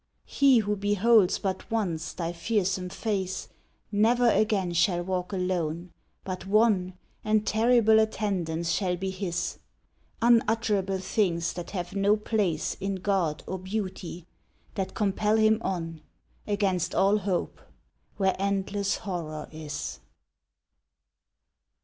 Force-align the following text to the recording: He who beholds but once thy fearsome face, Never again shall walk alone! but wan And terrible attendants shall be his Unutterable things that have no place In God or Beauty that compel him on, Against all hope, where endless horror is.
He 0.25 0.57
who 0.57 0.75
beholds 0.75 1.37
but 1.37 1.69
once 1.69 2.13
thy 2.13 2.33
fearsome 2.33 2.89
face, 2.89 3.49
Never 3.91 4.31
again 4.31 4.73
shall 4.73 5.03
walk 5.03 5.31
alone! 5.31 5.91
but 6.23 6.47
wan 6.47 6.97
And 7.23 7.45
terrible 7.45 7.99
attendants 7.99 8.71
shall 8.71 8.97
be 8.97 9.11
his 9.11 9.59
Unutterable 10.19 10.97
things 10.97 11.53
that 11.53 11.69
have 11.69 11.95
no 11.95 12.17
place 12.17 12.73
In 12.79 12.95
God 12.95 13.43
or 13.45 13.59
Beauty 13.59 14.25
that 14.73 14.95
compel 14.95 15.37
him 15.37 15.59
on, 15.63 16.01
Against 16.47 16.95
all 16.95 17.19
hope, 17.19 17.61
where 18.17 18.35
endless 18.39 18.95
horror 18.97 19.47
is. 19.51 19.99